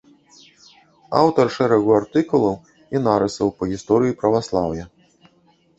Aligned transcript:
Аўтар 1.19 1.45
шэрагу 1.57 1.89
артыкулаў 1.99 2.55
і 2.97 3.03
нарысаў 3.09 3.47
па 3.61 3.73
гісторыі 3.75 4.19
праваслаўя. 4.25 4.83